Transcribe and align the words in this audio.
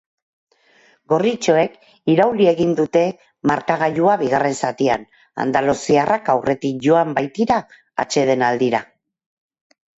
Gorritxoek 1.11 1.75
irauli 2.13 2.47
egin 2.53 2.71
dute 2.79 3.03
markagailua 3.53 4.17
bigarren 4.23 4.57
zatian, 4.63 5.05
andaluziarrak 5.45 6.35
aurretik 6.37 6.83
joan 6.89 7.17
baitira 7.21 7.63
atsedenaldira. 8.07 8.85